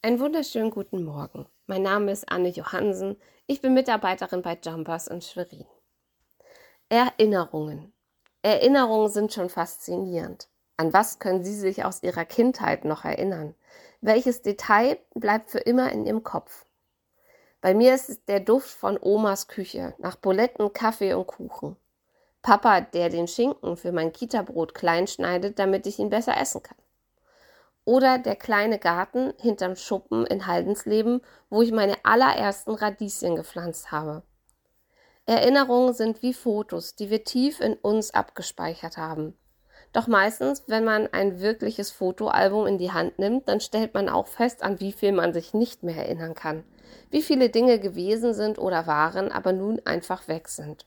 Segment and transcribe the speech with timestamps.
[0.00, 1.46] Einen wunderschönen guten Morgen.
[1.66, 3.16] Mein Name ist Anne Johansen.
[3.48, 5.66] Ich bin Mitarbeiterin bei Jumpers in Schwerin.
[6.88, 7.92] Erinnerungen.
[8.42, 10.48] Erinnerungen sind schon faszinierend.
[10.76, 13.56] An was können Sie sich aus Ihrer Kindheit noch erinnern?
[14.00, 16.64] Welches Detail bleibt für immer in Ihrem Kopf?
[17.60, 21.74] Bei mir ist es der Duft von Omas Küche nach Buletten, Kaffee und Kuchen.
[22.40, 26.78] Papa, der den Schinken für mein Kita-Brot klein schneidet, damit ich ihn besser essen kann.
[27.88, 34.22] Oder der kleine Garten hinterm Schuppen in Haldensleben, wo ich meine allerersten Radieschen gepflanzt habe.
[35.24, 39.38] Erinnerungen sind wie Fotos, die wir tief in uns abgespeichert haben.
[39.94, 44.26] Doch meistens, wenn man ein wirkliches Fotoalbum in die Hand nimmt, dann stellt man auch
[44.26, 46.64] fest, an wie viel man sich nicht mehr erinnern kann.
[47.08, 50.84] Wie viele Dinge gewesen sind oder waren, aber nun einfach weg sind.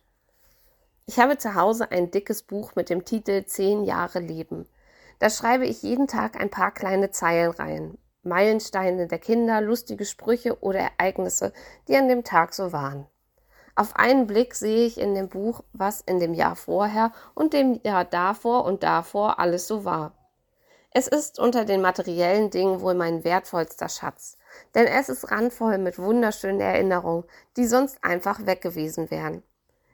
[1.07, 4.67] Ich habe zu Hause ein dickes Buch mit dem Titel Zehn Jahre Leben.
[5.21, 7.99] Da schreibe ich jeden Tag ein paar kleine Zeilen rein.
[8.23, 11.53] Meilensteine der Kinder, lustige Sprüche oder Ereignisse,
[11.87, 13.05] die an dem Tag so waren.
[13.75, 17.79] Auf einen Blick sehe ich in dem Buch, was in dem Jahr vorher und dem
[17.83, 20.13] Jahr davor und davor alles so war.
[20.89, 24.39] Es ist unter den materiellen Dingen wohl mein wertvollster Schatz,
[24.73, 27.25] denn es ist randvoll mit wunderschönen Erinnerungen,
[27.57, 29.43] die sonst einfach weg gewesen wären.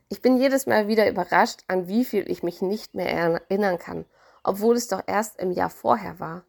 [0.08, 4.06] Ich bin jedes Mal wieder überrascht, an wie viel ich mich nicht mehr erinnern kann
[4.48, 6.45] obwohl es doch erst im Jahr vorher war.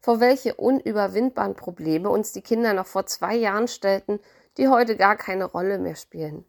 [0.00, 4.18] Vor welche unüberwindbaren Probleme uns die Kinder noch vor zwei Jahren stellten,
[4.56, 6.46] die heute gar keine Rolle mehr spielen.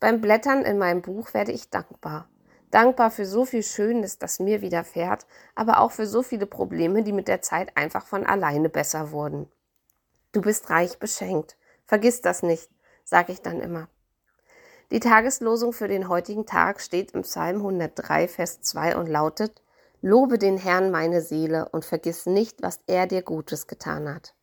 [0.00, 2.28] Beim Blättern in meinem Buch werde ich dankbar.
[2.70, 7.12] Dankbar für so viel Schönes, das mir widerfährt, aber auch für so viele Probleme, die
[7.12, 9.50] mit der Zeit einfach von alleine besser wurden.
[10.32, 11.56] Du bist reich beschenkt.
[11.86, 12.68] Vergiss das nicht,
[13.04, 13.88] sage ich dann immer.
[14.90, 19.62] Die Tageslosung für den heutigen Tag steht im Psalm 103, Vers 2 und lautet,
[20.06, 24.34] Lobe den Herrn meine Seele und vergiss nicht, was er dir Gutes getan hat.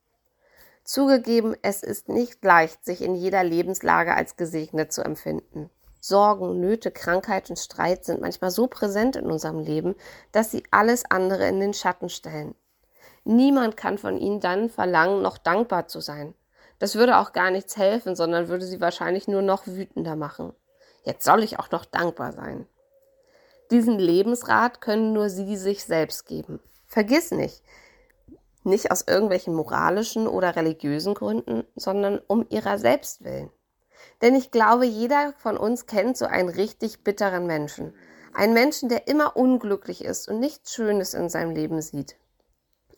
[0.84, 5.70] Zugegeben, es ist nicht leicht, sich in jeder Lebenslage als gesegnet zu empfinden.
[6.00, 9.94] Sorgen, Nöte, Krankheit und Streit sind manchmal so präsent in unserem Leben,
[10.32, 12.56] dass sie alles andere in den Schatten stellen.
[13.24, 16.34] Niemand kann von ihnen dann verlangen, noch dankbar zu sein.
[16.80, 20.54] Das würde auch gar nichts helfen, sondern würde sie wahrscheinlich nur noch wütender machen.
[21.04, 22.66] Jetzt soll ich auch noch dankbar sein.
[23.72, 26.60] Diesen Lebensrat können nur sie sich selbst geben.
[26.88, 27.64] Vergiss nicht,
[28.64, 33.50] nicht aus irgendwelchen moralischen oder religiösen Gründen, sondern um ihrer selbst willen.
[34.22, 37.96] Denn ich glaube, jeder von uns kennt so einen richtig bitteren Menschen.
[38.34, 42.18] Einen Menschen, der immer unglücklich ist und nichts Schönes in seinem Leben sieht.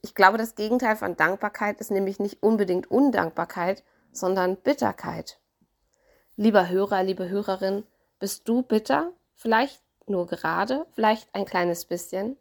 [0.02, 5.40] Ich glaube, das Gegenteil von Dankbarkeit ist nämlich nicht unbedingt Undankbarkeit, sondern Bitterkeit.
[6.36, 7.84] Lieber Hörer, liebe Hörerin,
[8.20, 9.12] bist du bitter?
[9.36, 12.38] Vielleicht nur gerade, vielleicht ein kleines bisschen?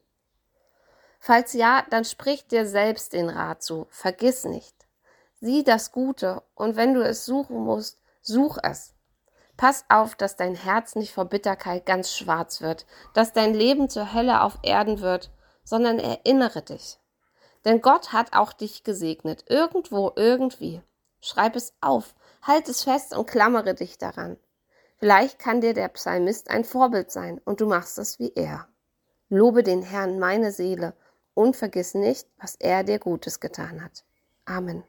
[1.18, 3.86] Falls ja, dann sprich dir selbst den Rat zu.
[3.90, 4.74] Vergiss nicht.
[5.40, 8.94] Sieh das Gute und wenn du es suchen musst, such es.
[9.56, 14.12] Pass auf, dass dein Herz nicht vor Bitterkeit ganz schwarz wird, dass dein Leben zur
[14.12, 15.30] Hölle auf Erden wird,
[15.62, 16.98] sondern erinnere dich.
[17.64, 20.82] Denn Gott hat auch dich gesegnet, irgendwo, irgendwie.
[21.20, 24.38] Schreib es auf, halt es fest und klammere dich daran.
[25.02, 28.68] Vielleicht kann dir der Psalmist ein Vorbild sein und du machst es wie er.
[29.30, 30.94] Lobe den Herrn meine Seele
[31.34, 34.04] und vergiss nicht, was er dir Gutes getan hat.
[34.44, 34.84] Amen.